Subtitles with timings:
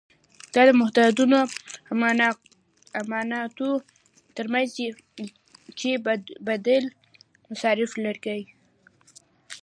[0.53, 1.23] دا د محدودو
[3.03, 3.69] امکاناتو
[4.35, 4.67] ترمنځ
[5.79, 5.89] چې
[6.47, 6.85] بدیل
[7.49, 8.41] مصارف لري.